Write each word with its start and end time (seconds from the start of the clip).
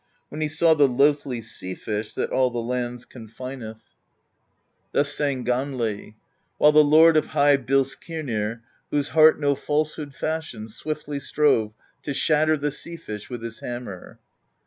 When 0.29 0.41
he 0.41 0.47
saw 0.47 0.73
the 0.73 0.87
loathly 0.87 1.43
sea 1.43 1.75
fish 1.75 2.15
That 2.15 2.31
all 2.31 2.49
the 2.49 2.57
lands 2.57 3.05
confineth. 3.05 3.83
THE 4.93 5.01
POESY 5.01 5.01
OF 5.01 5.05
SKALDS 5.05 5.19
109 5.45 5.45
Thus 5.45 5.45
sang 5.93 6.05
Gamli: 6.05 6.15
While 6.57 6.71
the 6.71 6.83
Lord 6.83 7.17
of 7.17 7.25
high 7.27 7.57
Bilskirnir, 7.57 8.61
Whose 8.89 9.09
heart 9.09 9.39
no 9.39 9.53
falsehood 9.53 10.15
fashioned, 10.15 10.71
Swiftly 10.71 11.19
strove 11.19 11.73
to 12.01 12.15
shatter 12.15 12.57
The 12.57 12.71
sea 12.71 12.95
fish 12.97 13.29
with 13.29 13.43
his 13.43 13.59
hammer. 13.59 14.17